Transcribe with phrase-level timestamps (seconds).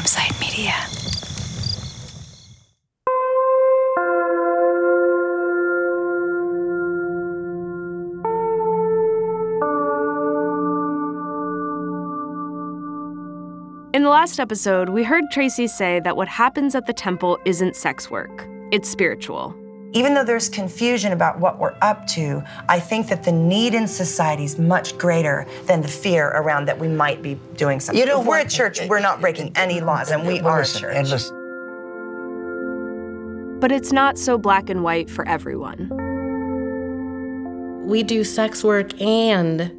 [0.00, 0.72] Campside Media.
[13.92, 17.76] In the last episode, we heard Tracy say that what happens at the temple isn't
[17.76, 19.54] sex work, it's spiritual.
[19.92, 23.88] Even though there's confusion about what we're up to, I think that the need in
[23.88, 28.00] society is much greater than the fear around that we might be doing something.
[28.00, 30.66] You know if we're a church, we're not breaking any laws, and we are a
[30.66, 31.08] church.
[33.60, 35.90] But it's not so black and white for everyone.
[37.86, 39.72] we do sex work and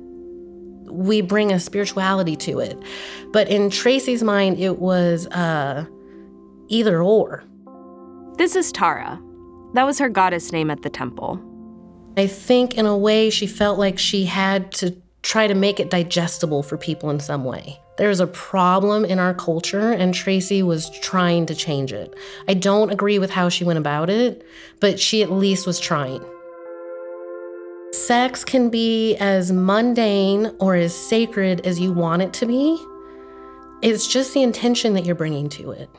[0.92, 2.78] we bring a spirituality to it.
[3.32, 5.86] But in Tracy's mind, it was uh,
[6.68, 7.46] either or.
[8.38, 9.22] This is Tara.
[9.74, 11.40] That was her goddess name at the temple.
[12.18, 15.90] I think, in a way, she felt like she had to try to make it
[15.90, 17.80] digestible for people in some way.
[17.98, 22.14] There's a problem in our culture, and Tracy was trying to change it.
[22.48, 24.46] I don't agree with how she went about it,
[24.80, 26.26] but she at least was trying.
[27.94, 32.84] Sex can be as mundane or as sacred as you want it to be.
[33.82, 35.90] It's just the intention that you're bringing to it.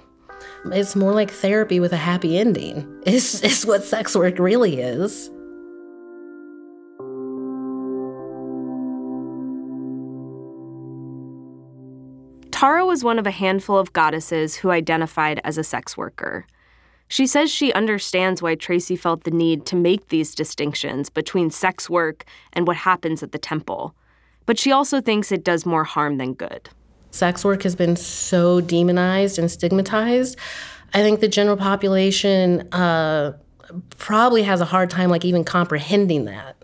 [0.67, 5.31] It's more like therapy with a happy ending, is, is what sex work really is.
[12.53, 16.47] Tara was one of a handful of goddesses who identified as a sex worker.
[17.09, 21.91] She says she understands why Tracy felt the need to make these distinctions between sex
[21.91, 23.97] work and what happens at the temple.
[24.47, 26.71] But she also thinks it does more harm than good.
[27.13, 30.39] Sex work has been so demonized and stigmatized.
[30.95, 33.35] I think the general population uh,
[33.99, 36.57] probably has a hard time, like even comprehending that.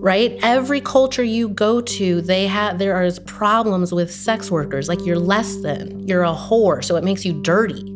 [0.00, 0.38] Right?
[0.42, 4.88] Every culture you go to, they have there are problems with sex workers.
[4.88, 7.94] Like you're less than, you're a whore, so it makes you dirty.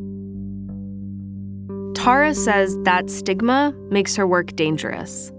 [1.95, 5.33] Tara says that stigma makes her work dangerous.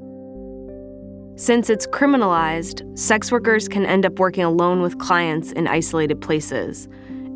[1.43, 6.87] Since it's criminalized, sex workers can end up working alone with clients in isolated places,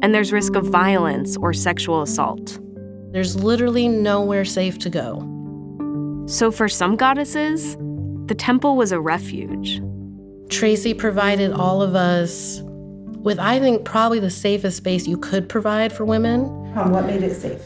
[0.01, 2.57] and there's risk of violence or sexual assault.
[3.11, 5.19] There's literally nowhere safe to go.
[6.25, 7.75] So, for some goddesses,
[8.27, 9.81] the temple was a refuge.
[10.47, 15.91] Tracy provided all of us with, I think, probably the safest space you could provide
[15.91, 16.45] for women.
[16.75, 17.61] what made it safe?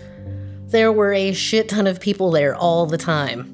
[0.69, 3.50] There were a shit ton of people there all the time.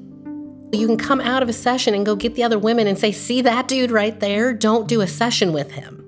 [0.72, 3.10] You can come out of a session and go get the other women and say,
[3.10, 4.52] See that dude right there?
[4.52, 6.04] Don't do a session with him.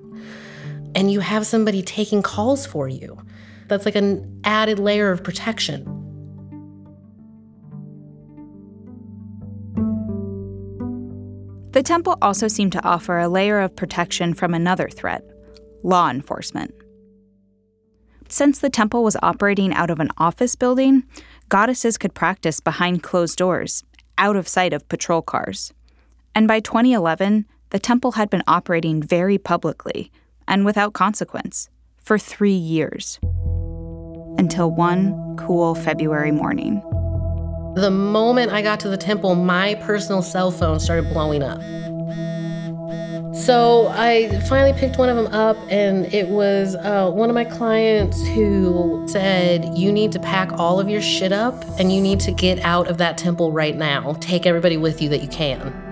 [0.93, 3.17] And you have somebody taking calls for you.
[3.67, 5.85] That's like an added layer of protection.
[11.71, 15.23] The temple also seemed to offer a layer of protection from another threat
[15.83, 16.75] law enforcement.
[18.27, 21.03] Since the temple was operating out of an office building,
[21.49, 23.83] goddesses could practice behind closed doors,
[24.21, 25.73] out of sight of patrol cars.
[26.33, 30.11] And by 2011, the temple had been operating very publicly
[30.47, 33.19] and without consequence for three years.
[34.37, 36.81] Until one cool February morning.
[37.75, 41.59] The moment I got to the temple, my personal cell phone started blowing up.
[43.33, 47.45] So I finally picked one of them up, and it was uh, one of my
[47.45, 52.19] clients who said, You need to pack all of your shit up and you need
[52.21, 54.15] to get out of that temple right now.
[54.19, 55.90] Take everybody with you that you can.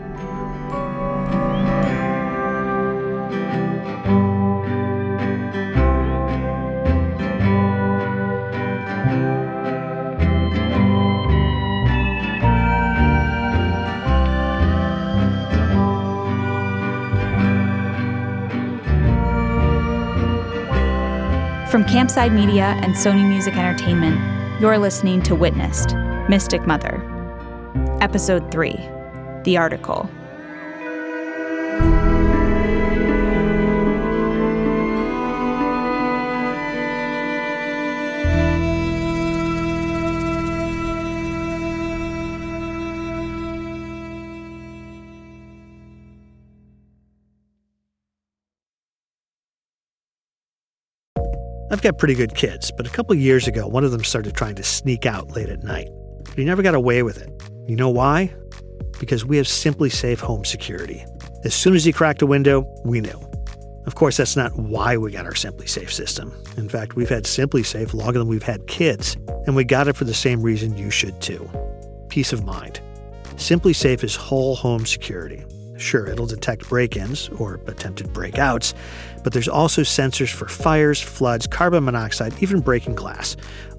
[21.69, 24.19] From Campside Media and Sony Music Entertainment,
[24.59, 25.93] you're listening to Witnessed
[26.27, 26.99] Mystic Mother.
[28.01, 28.71] Episode 3
[29.43, 30.09] The Article.
[51.71, 54.55] I've got pretty good kids, but a couple years ago, one of them started trying
[54.55, 55.89] to sneak out late at night.
[56.23, 57.29] But he never got away with it.
[57.67, 58.33] You know why?
[58.99, 61.05] Because we have SimpliSafe home security.
[61.43, 63.29] As soon as he cracked a window, we knew.
[63.85, 66.33] Of course, that's not why we got our SimpliSafe system.
[66.57, 70.05] In fact, we've had SimpliSafe longer than we've had kids, and we got it for
[70.05, 71.49] the same reason you should too
[72.09, 72.81] peace of mind.
[73.37, 75.45] Simply Safe is whole home security.
[75.77, 78.73] Sure, it'll detect break ins or attempted breakouts,
[79.23, 83.35] but there's also sensors for fires, floods, carbon monoxide, even breaking glass,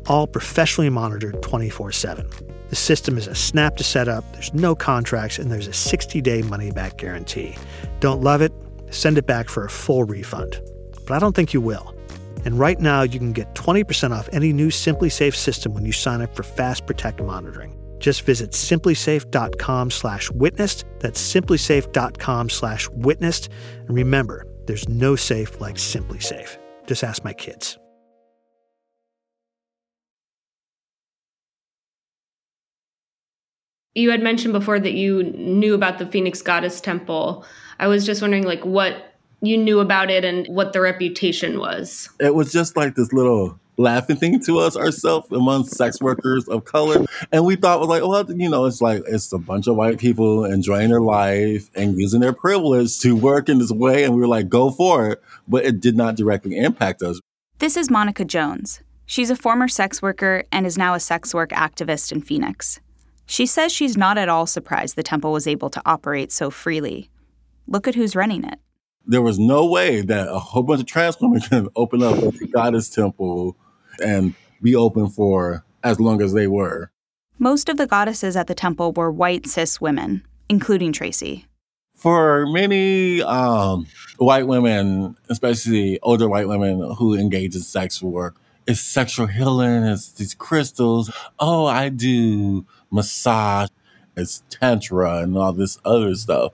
[0.07, 2.29] all professionally monitored 24 7.
[2.69, 6.21] The system is a snap to set up, there's no contracts, and there's a 60
[6.21, 7.57] day money back guarantee.
[8.01, 8.53] Don't love it?
[8.91, 10.61] Send it back for a full refund.
[11.07, 11.95] But I don't think you will.
[12.45, 16.23] And right now, you can get 20% off any new SimpliSafe system when you sign
[16.23, 17.77] up for Fast Protect monitoring.
[17.99, 20.85] Just visit simplisafe.com slash witnessed.
[21.01, 23.51] That's simplisafe.com slash witnessed.
[23.87, 26.57] And remember, there's no safe like SimpliSafe.
[26.87, 27.79] Just ask my kids.
[33.95, 37.45] You had mentioned before that you knew about the Phoenix Goddess Temple.
[37.81, 42.09] I was just wondering, like, what you knew about it and what the reputation was.
[42.21, 46.65] It was just like this little laughing thing to us ourselves among sex workers of
[46.65, 47.05] color.
[47.33, 49.99] And we thought was like, well, you know, it's like it's a bunch of white
[49.99, 54.05] people enjoying their life and using their privilege to work in this way.
[54.05, 55.23] And we were like, go for it.
[55.49, 57.21] But it did not directly impact us.
[57.59, 58.81] This is Monica Jones.
[59.07, 62.81] She's a former sex worker and is now a sex work activist in Phoenix.
[63.27, 67.11] She says she's not at all surprised the temple was able to operate so freely.
[67.67, 68.59] Look at who's running it.
[69.07, 72.47] There was no way that a whole bunch of trans women can open up a
[72.47, 73.57] goddess temple
[74.01, 76.91] and be open for as long as they were.
[77.39, 81.47] Most of the goddesses at the temple were white cis women, including Tracy.
[81.95, 83.87] For many um,
[84.19, 88.37] white women, especially older white women who engage in sex work,
[88.67, 91.11] it's sexual healing, it's these crystals.
[91.39, 93.69] Oh, I do massage,
[94.17, 96.53] it's tantra, and all this other stuff.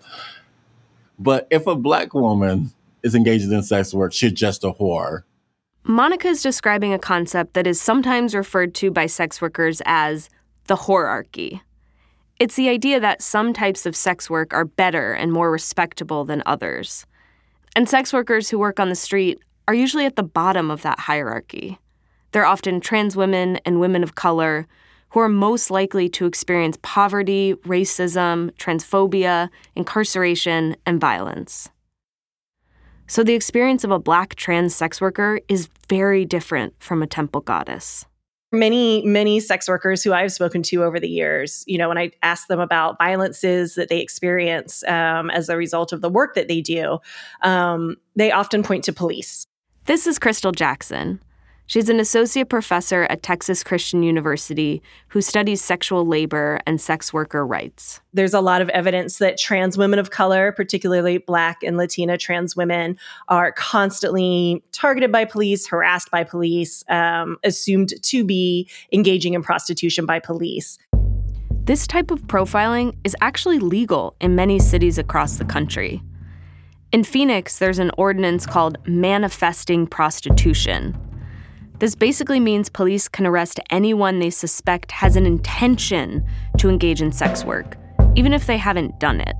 [1.18, 2.72] But if a black woman
[3.02, 5.22] is engaged in sex work, she's just a whore.
[5.88, 10.28] Monica is describing a concept that is sometimes referred to by sex workers as
[10.66, 11.60] the whorearchy.
[12.40, 16.42] It's the idea that some types of sex work are better and more respectable than
[16.44, 17.06] others.
[17.76, 19.38] And sex workers who work on the street
[19.68, 21.78] are usually at the bottom of that hierarchy.
[22.32, 24.66] They're often trans women and women of color
[25.10, 31.70] who are most likely to experience poverty, racism, transphobia, incarceration, and violence.
[33.08, 37.40] So the experience of a black trans sex worker is very different from a temple
[37.40, 38.04] goddess.
[38.52, 42.12] Many, many sex workers who I've spoken to over the years, you know, when I
[42.22, 46.48] ask them about violences that they experience um, as a result of the work that
[46.48, 46.98] they do,
[47.42, 49.46] um, they often point to police.
[49.86, 51.20] This is Crystal Jackson.
[51.68, 57.44] She's an associate professor at Texas Christian University who studies sexual labor and sex worker
[57.44, 58.00] rights.
[58.12, 62.54] There's a lot of evidence that trans women of color, particularly Black and Latina trans
[62.54, 62.96] women,
[63.26, 70.06] are constantly targeted by police, harassed by police, um, assumed to be engaging in prostitution
[70.06, 70.78] by police.
[71.64, 76.00] This type of profiling is actually legal in many cities across the country.
[76.92, 80.96] In Phoenix, there's an ordinance called manifesting prostitution
[81.78, 86.26] this basically means police can arrest anyone they suspect has an intention
[86.58, 87.76] to engage in sex work,
[88.14, 89.36] even if they haven't done it.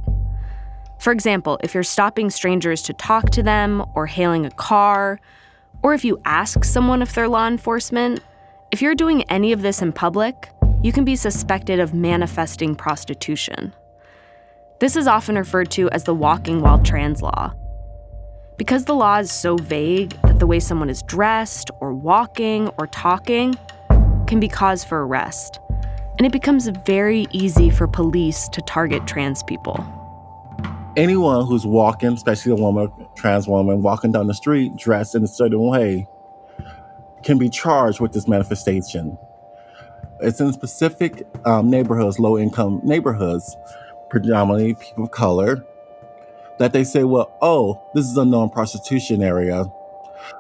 [1.01, 5.21] For example, if you're stopping strangers to talk to them or hailing a car,
[5.83, 8.21] or if you ask someone if they're law enforcement,
[8.71, 10.51] if you're doing any of this in public,
[10.83, 13.73] you can be suspected of manifesting prostitution.
[14.79, 17.55] This is often referred to as the walking while trans law.
[18.57, 22.87] Because the law is so vague that the way someone is dressed or walking or
[22.87, 23.55] talking
[24.27, 25.61] can be cause for arrest.
[26.17, 29.85] And it becomes very easy for police to target trans people.
[30.97, 35.27] Anyone who's walking, especially a woman, trans woman, walking down the street dressed in a
[35.27, 36.09] certain way,
[37.23, 39.19] can be charged with this manifestation.
[40.21, 43.55] It's in specific um, neighborhoods, low income neighborhoods,
[44.09, 45.63] predominantly people of color,
[46.59, 49.67] that they say, well, oh, this is a known prostitution area.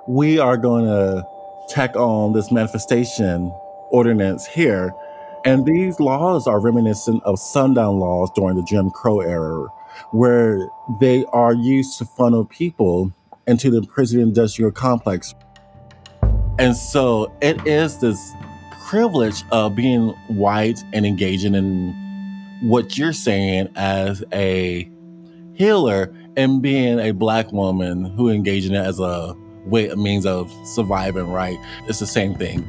[0.07, 1.27] We are going to
[1.69, 3.53] tack on this manifestation
[3.91, 4.93] ordinance here.
[5.45, 9.69] And these laws are reminiscent of sundown laws during the Jim Crow era,
[10.11, 10.69] where
[11.01, 13.13] they are used to funnel people
[13.47, 15.35] into the prison industrial complex.
[16.59, 18.33] And so it is this
[18.89, 21.95] privilege of being white and engaging in
[22.63, 24.91] what you're saying as a
[25.57, 29.35] healer and being a black woman who engaged in it as a
[29.65, 31.59] way a means of surviving right?
[31.89, 32.65] It's the same thing.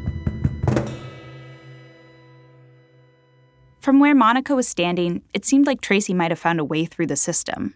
[3.81, 7.07] From where monica was standing it seemed like tracy might have found a way through
[7.07, 7.75] the system.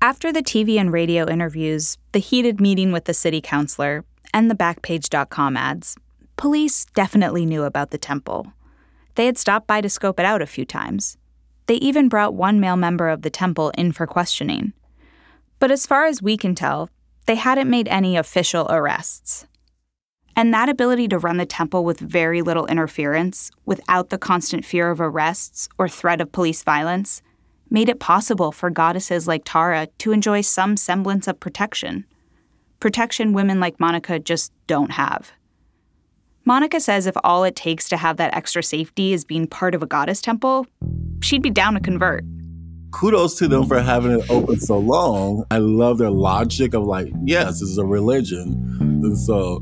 [0.00, 4.54] After the tv and radio interviews the heated meeting with the city councilor and the
[4.54, 5.96] backpage.com ads
[6.36, 8.52] police definitely knew about the temple.
[9.14, 11.16] They had stopped by to scope it out a few times
[11.66, 14.72] They even brought one male member of the temple in for questioning.
[15.58, 16.90] But as far as we can tell,
[17.26, 19.46] they hadn't made any official arrests.
[20.36, 24.90] And that ability to run the temple with very little interference, without the constant fear
[24.90, 27.22] of arrests or threat of police violence,
[27.70, 32.04] made it possible for goddesses like Tara to enjoy some semblance of protection.
[32.80, 35.32] Protection women like Monica just don't have.
[36.48, 39.82] Monica says if all it takes to have that extra safety is being part of
[39.82, 40.64] a goddess temple,
[41.20, 42.24] she'd be down to convert.
[42.92, 45.44] Kudos to them for having it open so long.
[45.50, 48.46] I love their logic of like, yes, this is a religion.
[48.80, 49.60] And so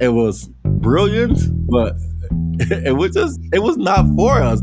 [0.00, 1.96] it was brilliant, but
[2.60, 4.62] it was just, it was not for us.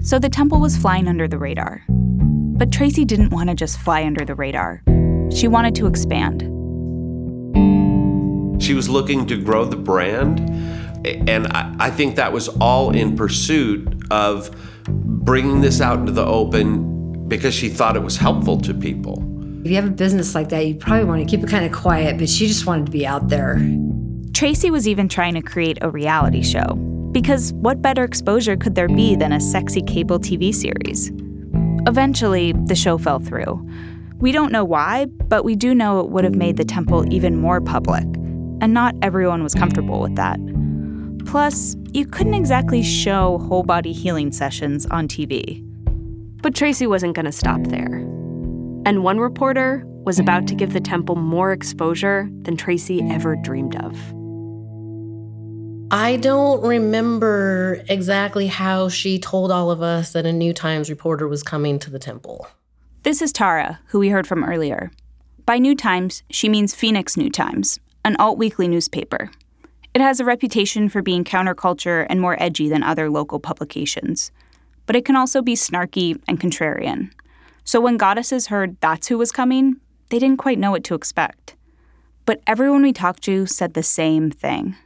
[0.00, 1.84] So the temple was flying under the radar.
[1.88, 4.82] But Tracy didn't want to just fly under the radar.
[5.30, 6.59] She wanted to expand.
[8.70, 10.38] She was looking to grow the brand.
[11.04, 14.48] And I, I think that was all in pursuit of
[14.86, 19.24] bringing this out into the open because she thought it was helpful to people.
[19.64, 21.72] If you have a business like that, you probably want to keep it kind of
[21.72, 23.58] quiet, but she just wanted to be out there.
[24.34, 26.76] Tracy was even trying to create a reality show.
[27.10, 31.10] Because what better exposure could there be than a sexy cable TV series?
[31.88, 33.68] Eventually, the show fell through.
[34.20, 37.36] We don't know why, but we do know it would have made the temple even
[37.36, 38.04] more public,
[38.60, 40.38] and not everyone was comfortable with that.
[41.26, 45.64] Plus, you couldn't exactly show whole body healing sessions on TV.
[46.42, 47.96] But Tracy wasn't going to stop there.
[48.86, 53.76] And one reporter was about to give the temple more exposure than Tracy ever dreamed
[53.76, 53.94] of.
[55.92, 61.26] I don't remember exactly how she told all of us that a New Times reporter
[61.28, 62.46] was coming to the temple.
[63.02, 64.90] This is Tara, who we heard from earlier.
[65.46, 69.30] By New Times, she means Phoenix New Times, an alt weekly newspaper.
[69.92, 74.30] It has a reputation for being counterculture and more edgy than other local publications.
[74.86, 77.10] But it can also be snarky and contrarian.
[77.64, 79.76] So when goddesses heard that's who was coming,
[80.08, 81.56] they didn't quite know what to expect.
[82.24, 84.76] But everyone we talked to said the same thing.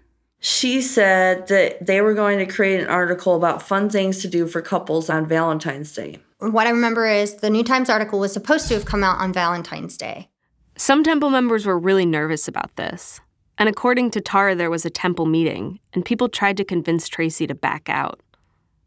[0.41, 4.47] She said that they were going to create an article about fun things to do
[4.47, 6.19] for couples on Valentine's Day.
[6.39, 9.33] What I remember is the New Times article was supposed to have come out on
[9.33, 10.29] Valentine's Day.
[10.77, 13.21] Some temple members were really nervous about this.
[13.59, 17.47] And according to Tara, there was a temple meeting, and people tried to convince Tracy
[17.47, 18.21] to back out.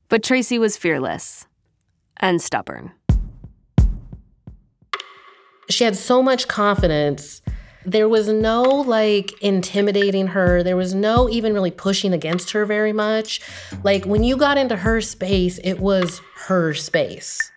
[0.10, 1.48] But Tracy was fearless
[2.18, 2.92] and stubborn.
[5.70, 7.42] She had so much confidence.
[7.86, 10.64] There was no like intimidating her.
[10.64, 13.40] There was no even really pushing against her very much.
[13.84, 17.50] Like when you got into her space, it was her space.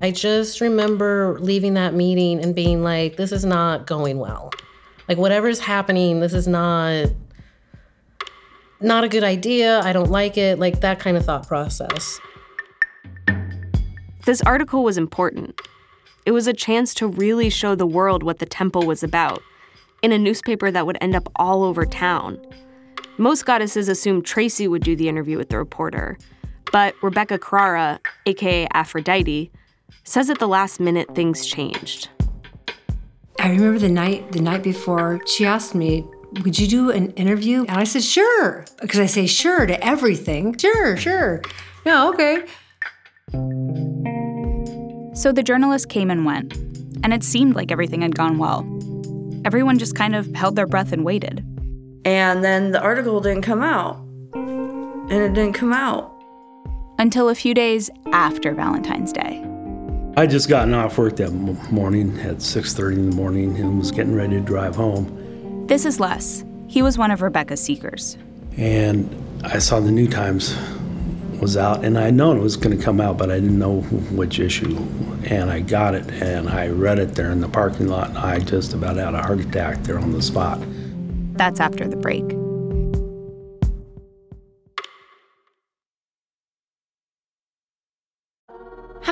[0.00, 4.52] I just remember leaving that meeting and being like, this is not going well.
[5.08, 7.06] Like whatever's happening, this is not
[8.80, 9.80] not a good idea.
[9.80, 10.58] I don't like it.
[10.58, 12.20] Like that kind of thought process.
[14.24, 15.60] This article was important.
[16.26, 19.42] It was a chance to really show the world what the temple was about
[20.02, 22.38] in a newspaper that would end up all over town.
[23.16, 26.18] Most goddesses assumed Tracy would do the interview with the reporter,
[26.70, 29.50] but Rebecca Carrara, aka Aphrodite,
[30.04, 32.08] says at the last minute things changed.
[33.38, 36.04] I remember the night the night before she asked me,
[36.44, 40.56] "Would you do an interview?" And I said, "Sure," because I say sure to everything.
[40.58, 41.42] Sure, sure.
[41.86, 42.44] No, okay.
[45.14, 46.56] So the journalist came and went,
[47.02, 48.66] and it seemed like everything had gone well.
[49.44, 51.44] Everyone just kind of held their breath and waited.
[52.04, 53.96] And then the article didn't come out.
[54.34, 56.12] And it didn't come out.
[56.98, 59.47] Until a few days after Valentine's Day.
[60.18, 64.16] I just gotten off work that morning at 6:30 in the morning and was getting
[64.16, 65.64] ready to drive home.
[65.68, 66.44] This is Les.
[66.66, 68.18] He was one of Rebecca's seekers.
[68.56, 69.08] And
[69.44, 70.56] I saw the New Times
[71.40, 73.82] was out, and I known it was going to come out, but I didn't know
[74.10, 74.76] which issue.
[75.26, 78.40] And I got it, and I read it there in the parking lot, and I
[78.40, 80.60] just about had a heart attack there on the spot.
[81.34, 82.24] That's after the break.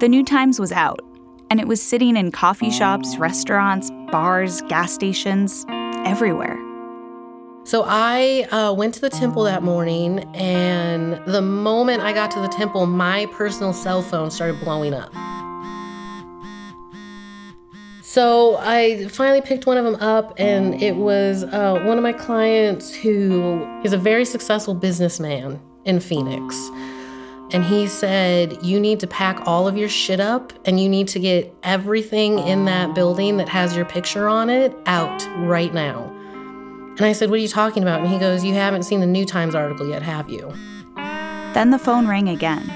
[0.00, 0.98] The New Times was out,
[1.50, 5.64] and it was sitting in coffee shops, restaurants, bars, gas stations,
[6.04, 6.58] everywhere.
[7.62, 12.40] So I uh, went to the temple that morning, and the moment I got to
[12.40, 15.12] the temple, my personal cell phone started blowing up.
[18.02, 22.12] So I finally picked one of them up, and it was uh, one of my
[22.12, 26.56] clients who is a very successful businessman in Phoenix.
[27.54, 31.06] And he said, You need to pack all of your shit up and you need
[31.08, 36.10] to get everything in that building that has your picture on it out right now.
[36.96, 38.00] And I said, What are you talking about?
[38.00, 40.52] And he goes, You haven't seen the New Times article yet, have you?
[40.96, 42.68] Then the phone rang again.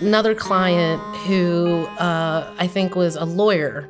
[0.00, 3.86] Another client who uh, I think was a lawyer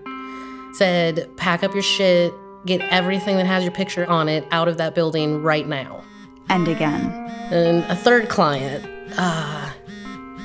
[0.72, 2.32] said, Pack up your shit,
[2.66, 6.02] get everything that has your picture on it out of that building right now.
[6.48, 7.12] And again.
[7.52, 9.70] And a third client, uh,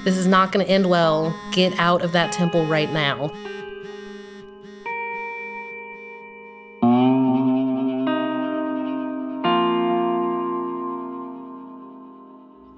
[0.03, 1.38] this is not going to end well.
[1.51, 3.31] Get out of that temple right now.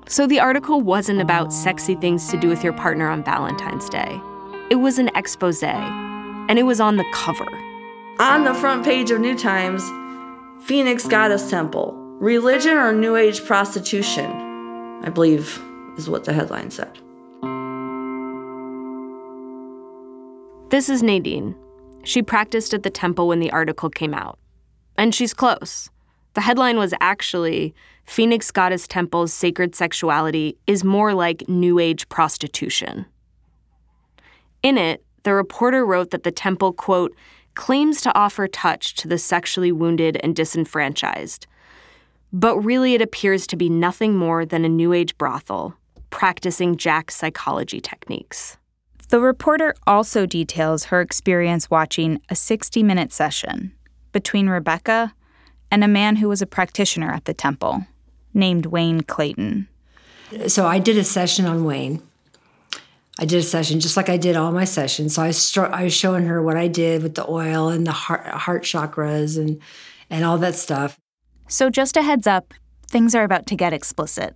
[0.08, 4.19] So the article wasn't about sexy things to do with your partner on Valentine's Day.
[4.72, 7.48] It was an expose, and it was on the cover.
[8.19, 9.84] On the front page of New Times,
[10.65, 14.29] Phoenix Goddess Temple Religion or New Age Prostitution,
[15.03, 15.63] I believe
[16.00, 16.98] is what the headline said.
[20.70, 21.56] This is Nadine.
[22.03, 24.39] She practiced at the temple when the article came out.
[24.98, 25.89] And she's close.
[26.34, 27.74] The headline was actually
[28.06, 33.06] Phoenix Goddess Temple's sacred sexuality is more like New Age prostitution.
[34.63, 37.15] In it, the reporter wrote that the temple, quote,
[37.56, 41.45] claims to offer touch to the sexually wounded and disenfranchised.
[42.32, 45.76] But really, it appears to be nothing more than a New Age brothel,
[46.10, 48.58] practicing Jack's psychology techniques.
[49.10, 53.74] The reporter also details her experience watching a 60 minute session
[54.12, 55.13] between Rebecca
[55.72, 57.86] and a man who was a practitioner at the temple
[58.34, 59.67] named Wayne Clayton.
[60.48, 62.02] So I did a session on Wayne.
[63.19, 65.15] I did a session just like I did all my sessions.
[65.15, 67.91] So I, stro- I was showing her what I did with the oil and the
[67.91, 69.60] heart, heart chakras and
[70.10, 70.98] and all that stuff.
[71.48, 72.54] So just a heads up,
[72.88, 74.36] things are about to get explicit.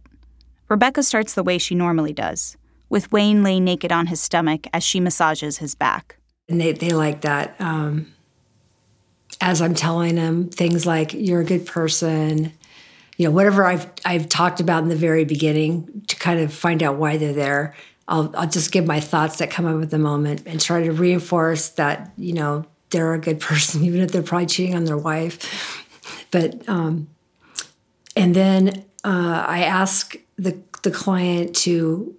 [0.74, 2.58] Rebecca starts the way she normally does,
[2.90, 6.16] with Wayne laying naked on his stomach as she massages his back.
[6.50, 7.56] And they, they like that.
[7.62, 8.12] Um,
[9.40, 12.54] as I'm telling them things like, you're a good person,
[13.18, 16.82] you know, whatever I've, I've talked about in the very beginning to kind of find
[16.82, 17.76] out why they're there.
[18.08, 20.92] I'll, I'll just give my thoughts that come up at the moment and try to
[20.92, 24.98] reinforce that, you know, they're a good person, even if they're probably cheating on their
[24.98, 25.86] wife.
[26.32, 27.10] But, um,
[28.16, 32.16] and then uh, I ask the, the client to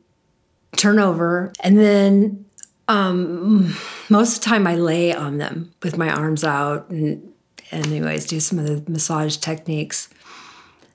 [0.77, 2.45] turn over and then
[2.89, 3.75] um,
[4.11, 7.33] most of the time I lay on them with my arms out and,
[7.71, 10.09] and anyways do some of the massage techniques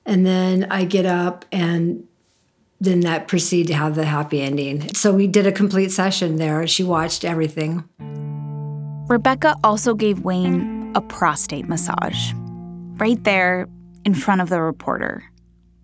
[0.06, 2.06] and then I get up and
[2.80, 4.92] then that proceed to have the happy ending.
[4.94, 6.66] So we did a complete session there.
[6.66, 7.84] She watched everything.
[9.08, 12.32] Rebecca also gave Wayne a prostate massage,
[12.98, 13.68] right there
[14.04, 15.29] in front of the reporter.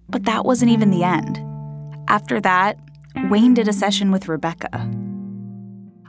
[0.08, 1.42] But that wasn't even the end.
[2.08, 2.78] After that,
[3.30, 4.70] Wayne did a session with Rebecca.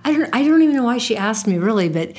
[0.04, 2.16] I don't I don't even know why she asked me really, but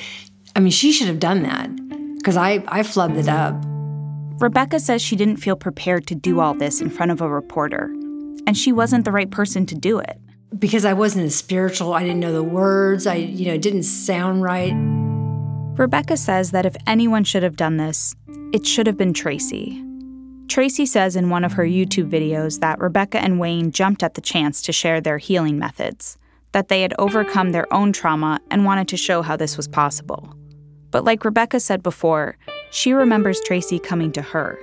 [0.55, 1.69] I mean she should have done that
[2.17, 3.55] because I I flubbed it up.
[4.41, 7.85] Rebecca says she didn't feel prepared to do all this in front of a reporter,
[8.47, 10.19] and she wasn't the right person to do it.
[10.57, 13.83] Because I wasn't as spiritual, I didn't know the words, I you know, it didn't
[13.83, 14.73] sound right.
[15.77, 18.15] Rebecca says that if anyone should have done this,
[18.53, 19.83] it should have been Tracy.
[20.49, 24.21] Tracy says in one of her YouTube videos that Rebecca and Wayne jumped at the
[24.21, 26.17] chance to share their healing methods,
[26.53, 30.33] that they had overcome their own trauma and wanted to show how this was possible.
[30.89, 32.35] But like Rebecca said before,
[32.71, 34.59] she remembers Tracy coming to her,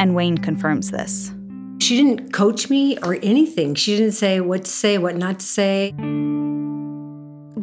[0.00, 1.32] and Wayne confirms this.
[1.78, 3.76] She didn't coach me or anything.
[3.76, 5.92] She didn't say what to say, what not to say.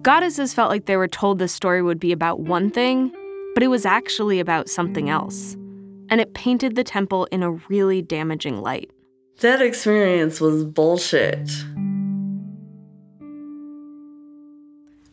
[0.01, 3.12] Goddesses felt like they were told this story would be about one thing,
[3.53, 5.58] but it was actually about something else.
[6.10, 8.91] And it painted the temple in a really damaging light.
[9.41, 11.50] That experience was bullshit.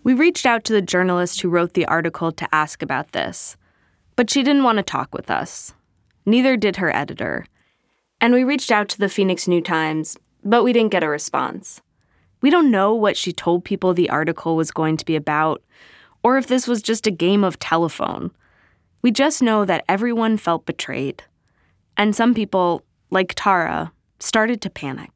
[0.02, 3.56] We reached out to the journalist who wrote the article to ask about this,
[4.16, 5.74] but she didn't want to talk with us.
[6.26, 7.46] Neither did her editor.
[8.20, 11.80] And we reached out to the Phoenix New Times, but we didn't get a response.
[12.42, 15.62] We don't know what she told people the article was going to be about,
[16.22, 18.30] or if this was just a game of telephone.
[19.04, 21.22] We just know that everyone felt betrayed.
[21.98, 25.10] And some people, like Tara, started to panic.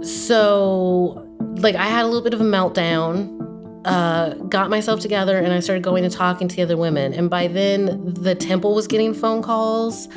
[0.00, 5.52] So, like, I had a little bit of a meltdown, uh, got myself together, and
[5.52, 7.12] I started going and talking to the other women.
[7.12, 10.08] And by then, the temple was getting phone calls.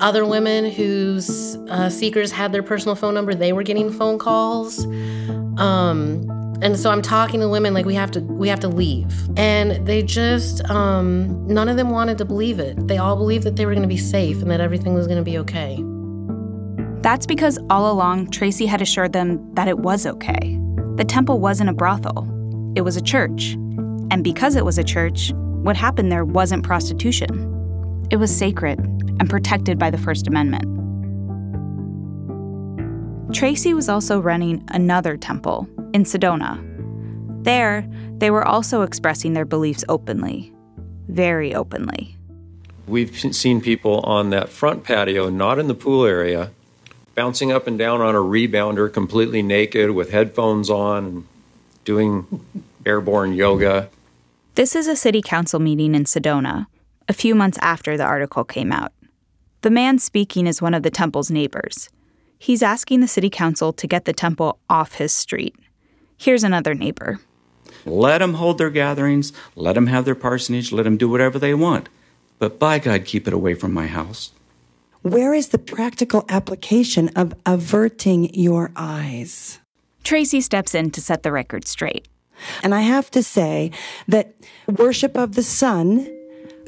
[0.00, 4.84] Other women whose uh, seekers had their personal phone number, they were getting phone calls.
[5.58, 9.28] Um, and so I'm talking to women like we have to we have to leave.
[9.36, 12.88] And they just um, none of them wanted to believe it.
[12.88, 15.18] They all believed that they were going to be safe and that everything was going
[15.18, 15.82] to be okay.
[17.00, 20.58] That's because all along Tracy had assured them that it was okay.
[20.96, 22.26] The temple wasn't a brothel.
[22.74, 23.52] It was a church.
[24.10, 27.54] And because it was a church, what happened there wasn't prostitution.
[28.10, 30.64] It was sacred and protected by the First Amendment.
[33.32, 36.64] Tracy was also running another temple in Sedona.
[37.44, 37.86] There,
[38.18, 40.52] they were also expressing their beliefs openly,
[41.08, 42.16] very openly.
[42.86, 46.50] We've seen people on that front patio, not in the pool area,
[47.14, 51.26] bouncing up and down on a rebounder completely naked with headphones on and
[51.84, 52.44] doing
[52.86, 53.90] airborne yoga.
[54.54, 56.66] This is a city council meeting in Sedona,
[57.08, 58.92] a few months after the article came out.
[59.62, 61.90] The man speaking is one of the temple's neighbors.
[62.38, 65.56] He's asking the city council to get the temple off his street.
[66.18, 67.20] Here's another neighbor.
[67.84, 71.54] Let them hold their gatherings, let them have their parsonage, let them do whatever they
[71.54, 71.88] want.
[72.38, 74.32] But by God, keep it away from my house.
[75.02, 79.60] Where is the practical application of averting your eyes?
[80.02, 82.08] Tracy steps in to set the record straight.
[82.62, 83.70] And I have to say
[84.08, 84.34] that
[84.66, 86.08] worship of the sun,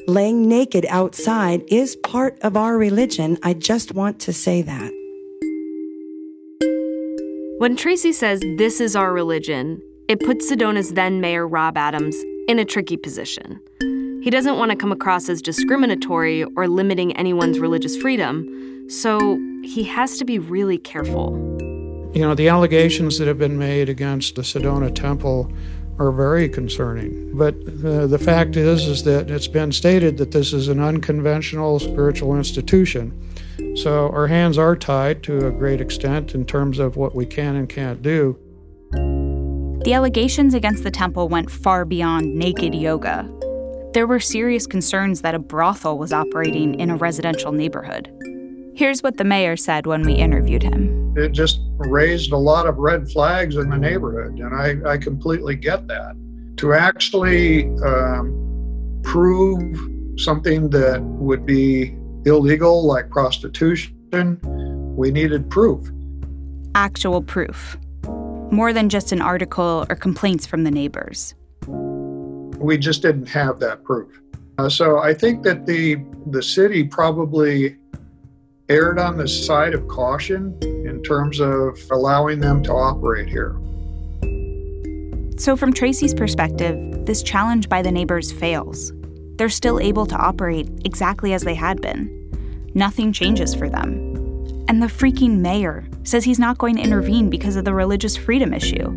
[0.07, 3.37] laying naked outside, is part of our religion.
[3.43, 4.91] I just want to say that.
[7.61, 12.15] When Tracy says this is our religion, it puts Sedona's then mayor Rob Adams
[12.47, 13.61] in a tricky position.
[14.23, 19.83] He doesn't want to come across as discriminatory or limiting anyone's religious freedom, so he
[19.83, 21.33] has to be really careful.
[22.15, 25.53] You know, the allegations that have been made against the Sedona Temple
[25.99, 27.37] are very concerning.
[27.37, 27.53] But
[27.85, 32.35] uh, the fact is, is that it's been stated that this is an unconventional spiritual
[32.35, 33.30] institution.
[33.75, 37.55] So our hands are tied to a great extent in terms of what we can
[37.55, 38.37] and can't do.
[39.83, 43.27] The allegations against the temple went far beyond naked yoga.
[43.93, 48.09] There were serious concerns that a brothel was operating in a residential neighborhood.
[48.75, 51.13] Here's what the mayor said when we interviewed him.
[51.17, 55.55] It just raised a lot of red flags in the neighborhood, and I, I completely
[55.55, 56.15] get that.
[56.57, 59.77] To actually um, prove
[60.17, 64.39] something that would be illegal, like prostitution,
[64.95, 65.89] we needed proof.
[66.75, 67.77] Actual proof.
[68.51, 71.33] More than just an article or complaints from the neighbors.
[71.67, 74.21] We just didn't have that proof.
[74.57, 77.77] Uh, so I think that the the city probably
[78.69, 83.55] erred on the side of caution in terms of allowing them to operate here.
[85.37, 88.93] So, from Tracy's perspective, this challenge by the neighbors fails.
[89.37, 92.69] They're still able to operate exactly as they had been.
[92.73, 94.11] Nothing changes for them.
[94.67, 98.53] And the freaking mayor says he's not going to intervene because of the religious freedom
[98.53, 98.87] issue.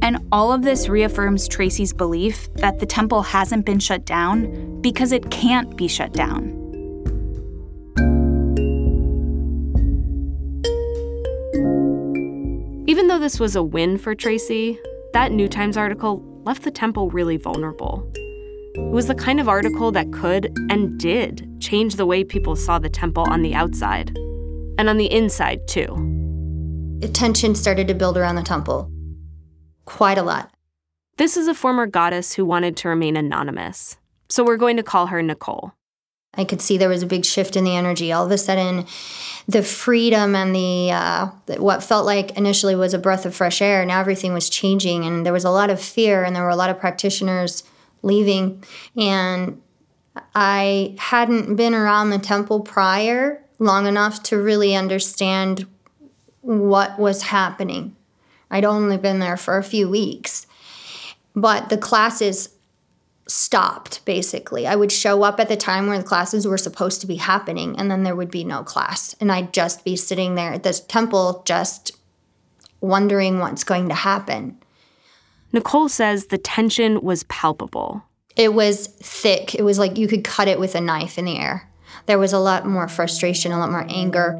[0.00, 5.12] And all of this reaffirms Tracy's belief that the temple hasn't been shut down because
[5.12, 6.60] it can't be shut down.
[12.86, 14.78] Even though this was a win for Tracy,
[15.14, 18.06] that New Times article left the temple really vulnerable.
[18.76, 22.80] It was the kind of article that could and did change the way people saw
[22.80, 24.08] the temple on the outside
[24.78, 26.98] and on the inside, too.
[27.00, 28.90] Attention started to build around the temple.
[29.84, 30.50] Quite a lot.
[31.18, 33.96] This is a former goddess who wanted to remain anonymous,
[34.28, 35.72] so we're going to call her Nicole.
[36.36, 38.10] I could see there was a big shift in the energy.
[38.10, 38.86] All of a sudden,
[39.46, 41.26] the freedom and the uh,
[41.58, 43.86] what felt like initially was a breath of fresh air.
[43.86, 46.56] Now everything was changing, and there was a lot of fear, and there were a
[46.56, 47.62] lot of practitioners
[48.04, 48.62] leaving.
[48.96, 49.60] And
[50.34, 55.66] I hadn't been around the temple prior long enough to really understand
[56.40, 57.96] what was happening.
[58.50, 60.46] I'd only been there for a few weeks,
[61.34, 62.50] but the classes
[63.26, 64.66] stopped basically.
[64.66, 67.74] I would show up at the time where the classes were supposed to be happening
[67.78, 70.80] and then there would be no class and I'd just be sitting there at this
[70.80, 71.92] temple just
[72.82, 74.58] wondering what's going to happen.
[75.54, 78.02] Nicole says the tension was palpable.
[78.34, 79.54] It was thick.
[79.54, 81.70] It was like you could cut it with a knife in the air.
[82.06, 84.32] There was a lot more frustration, a lot more anger.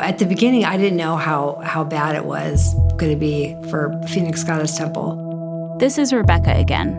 [0.00, 3.92] At the beginning, I didn't know how, how bad it was going to be for
[4.08, 5.76] Phoenix Goddess Temple.
[5.78, 6.98] This is Rebecca again.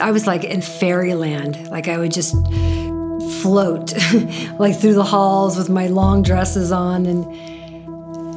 [0.00, 1.68] I was like in fairyland.
[1.68, 2.34] Like I would just
[3.42, 3.92] float
[4.58, 7.24] like through the halls with my long dresses on and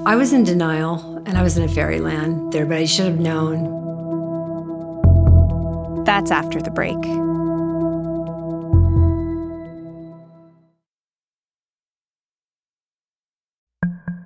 [0.06, 3.20] I was in denial and I was in a fairyland there, but I should have
[3.20, 3.76] known.
[6.06, 6.96] That's after the break.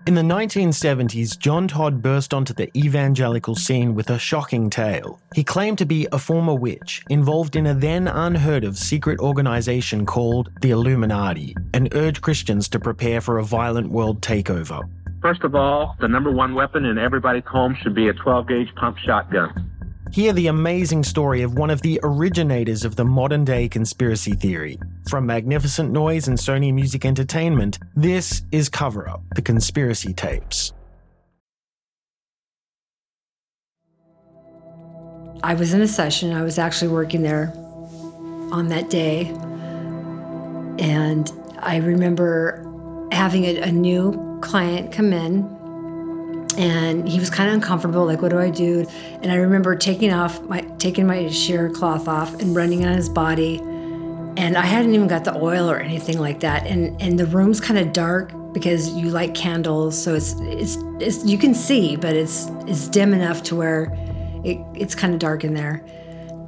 [0.07, 5.19] In the 1970s, John Todd burst onto the evangelical scene with a shocking tale.
[5.33, 10.05] He claimed to be a former witch involved in a then unheard of secret organization
[10.05, 14.83] called the Illuminati and urged Christians to prepare for a violent world takeover.
[15.21, 18.75] First of all, the number one weapon in everybody's home should be a 12 gauge
[18.75, 19.69] pump shotgun.
[20.11, 24.79] Hear the amazing story of one of the originators of the modern day conspiracy theory.
[25.07, 30.73] From Magnificent Noise and Sony Music Entertainment, this is Cover Up The Conspiracy Tapes.
[35.43, 37.53] I was in a session, I was actually working there
[38.51, 39.27] on that day.
[40.79, 42.70] And I remember
[43.11, 45.57] having a, a new client come in
[46.57, 48.85] and he was kind of uncomfortable like what do i do?
[49.21, 53.07] And i remember taking off my taking my sheer cloth off and running on his
[53.07, 53.57] body
[54.37, 57.61] and i hadn't even got the oil or anything like that and and the room's
[57.61, 62.15] kind of dark because you light candles so it's it's, it's you can see but
[62.15, 63.93] it's it's dim enough to where
[64.43, 65.83] it, it's kind of dark in there.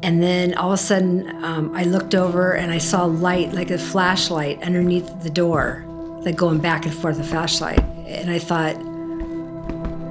[0.02, 3.72] And then all of a sudden um, i looked over and i saw light like
[3.72, 5.86] a flashlight underneath the door
[6.26, 8.76] like going back and forth the flashlight and i thought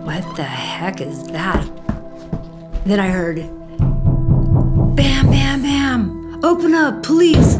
[0.04, 1.64] what the heck is that?
[2.84, 3.36] Then I heard,
[4.96, 7.54] bam, bam, bam, open up, please.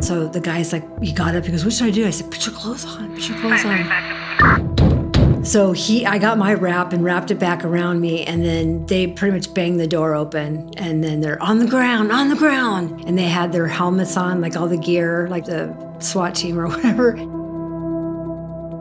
[0.00, 2.06] So the guy's like, he got up, he goes, what should I do?
[2.06, 5.44] I said, put your clothes on, put your clothes on.
[5.44, 9.08] So he, I got my wrap and wrapped it back around me, and then they
[9.08, 13.04] pretty much banged the door open, and then they're on the ground, on the ground,
[13.06, 16.66] and they had their helmets on, like all the gear, like the SWAT team or
[16.68, 17.39] whatever.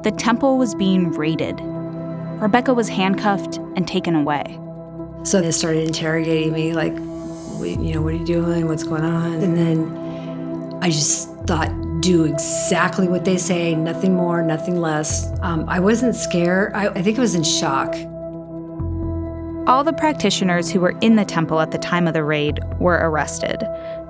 [0.04, 1.60] The temple was being raided.
[2.42, 4.58] Rebecca was handcuffed and taken away.
[5.24, 8.68] So they started interrogating me, like, you know, what are you doing?
[8.68, 9.42] What's going on?
[9.42, 15.28] And then I just thought, do exactly what they say, nothing more, nothing less.
[15.42, 16.72] Um, I wasn't scared.
[16.74, 17.94] I, I think I was in shock.
[19.68, 23.00] All the practitioners who were in the temple at the time of the raid were
[23.02, 23.62] arrested,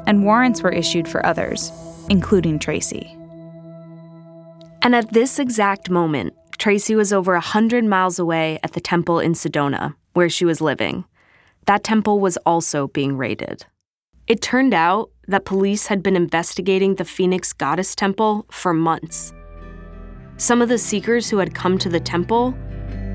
[0.05, 1.71] and warrants were issued for others,
[2.09, 3.15] including Tracy.
[4.81, 9.19] And at this exact moment, Tracy was over a 100 miles away at the temple
[9.19, 11.05] in Sedona, where she was living.
[11.65, 13.65] That temple was also being raided.
[14.27, 19.33] It turned out that police had been investigating the Phoenix Goddess Temple for months.
[20.37, 22.55] Some of the seekers who had come to the temple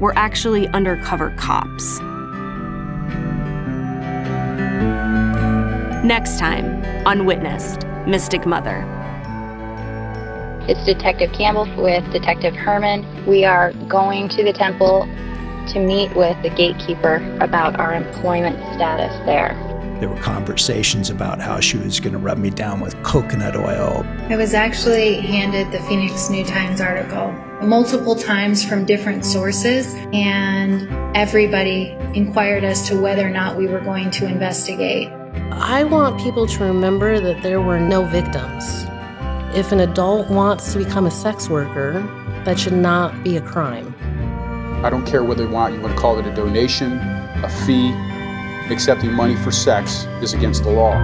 [0.00, 2.00] were actually undercover cops.
[6.04, 9.03] Next time on Witnessed Mystic Mother.
[10.66, 13.26] It's Detective Campbell with Detective Herman.
[13.26, 15.02] We are going to the temple
[15.68, 19.52] to meet with the gatekeeper about our employment status there.
[20.00, 24.06] There were conversations about how she was going to rub me down with coconut oil.
[24.30, 27.30] I was actually handed the Phoenix New Times article
[27.62, 33.80] multiple times from different sources, and everybody inquired as to whether or not we were
[33.80, 35.08] going to investigate.
[35.52, 38.86] I want people to remember that there were no victims.
[39.54, 42.00] If an adult wants to become a sex worker,
[42.44, 43.94] that should not be a crime.
[44.84, 47.92] I don't care whether you want you want to call it a donation, a fee.
[48.72, 50.94] Accepting money for sex is against the law.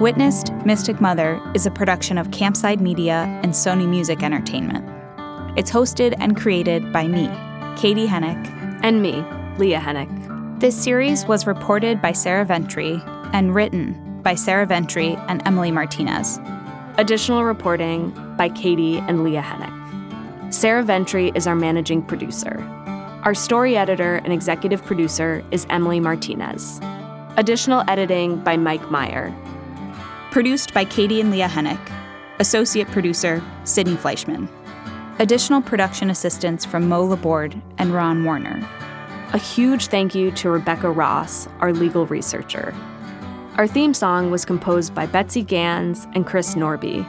[0.00, 4.82] Witnessed Mystic Mother is a production of Campside Media and Sony Music Entertainment.
[5.58, 7.26] It's hosted and created by me,
[7.78, 8.48] Katie Hennick,
[8.82, 9.22] and me,
[9.58, 10.58] Leah Hennick.
[10.58, 13.02] This series was reported by Sarah Ventre,
[13.34, 16.40] and written by Sarah Ventre and Emily Martinez.
[16.96, 18.08] Additional reporting
[18.38, 20.54] by Katie and Leah Hennick.
[20.54, 22.58] Sarah Ventre is our managing producer.
[23.22, 26.80] Our story editor and executive producer is Emily Martinez.
[27.36, 29.36] Additional editing by Mike Meyer.
[30.30, 31.80] Produced by Katie and Leah Hennick.
[32.38, 34.48] Associate producer, Sydney Fleischman.
[35.18, 38.64] Additional production assistance from Mo Laborde and Ron Warner.
[39.32, 42.72] A huge thank you to Rebecca Ross, our legal researcher.
[43.56, 47.04] Our theme song was composed by Betsy Gans and Chris Norby,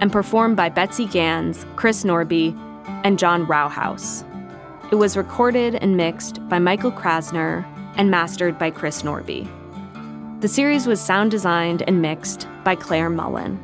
[0.00, 2.58] and performed by Betsy Gans, Chris Norby,
[3.04, 4.24] and John Rauhaus.
[4.90, 7.64] It was recorded and mixed by Michael Krasner
[7.96, 9.48] and mastered by Chris Norby.
[10.44, 13.58] The series was sound designed and mixed by Claire Mullen.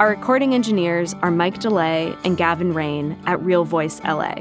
[0.00, 4.34] Our recording engineers are Mike DeLay and Gavin Rain at Real Voice LA.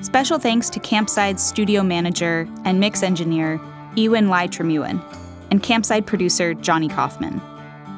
[0.00, 3.60] Special thanks to Campside's studio manager and mix engineer,
[3.96, 5.02] Ewan Lai Tremewen,
[5.50, 7.40] and Campside producer, Johnny Kaufman.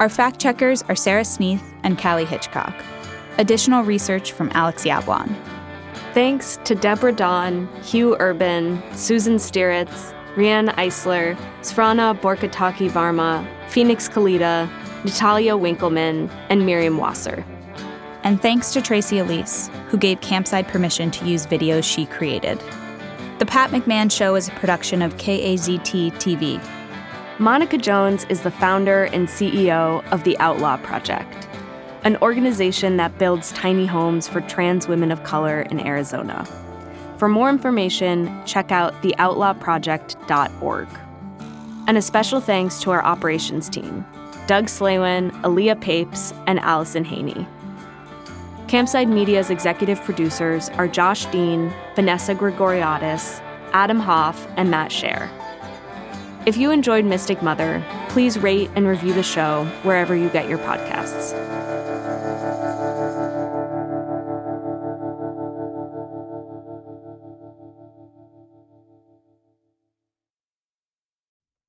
[0.01, 2.75] Our fact checkers are Sarah Sneath and Callie Hitchcock.
[3.37, 5.37] Additional research from Alex Yablon.
[6.15, 14.69] Thanks to Deborah Dawn, Hugh Urban, Susan Stieritz, Riane Eisler, Sravana Borkataky Varma, Phoenix Kalita,
[15.05, 17.45] Natalia Winkleman, and Miriam Wasser.
[18.25, 22.63] And thanks to Tracy Elise, who gave Campside permission to use videos she created.
[23.39, 26.61] The Pat McMahon Show is a production of KAZT TV.
[27.39, 31.47] Monica Jones is the founder and CEO of the Outlaw Project,
[32.03, 36.45] an organization that builds tiny homes for trans women of color in Arizona.
[37.19, 40.89] For more information, check out theoutlawproject.org.
[41.89, 44.07] And a special thanks to our operations team
[44.47, 47.47] Doug Slaywin, Aaliyah Papes, and Allison Haney.
[48.67, 53.41] Campside Media's executive producers are Josh Dean, Vanessa Grigoriadis,
[53.73, 55.29] Adam Hoff, and Matt Shaer.
[56.47, 60.59] If you enjoyed Mystic Mother, please rate and review the show wherever you get your
[60.59, 61.35] podcasts.